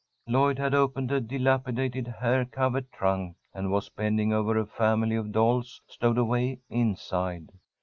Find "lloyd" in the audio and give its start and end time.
0.25-0.57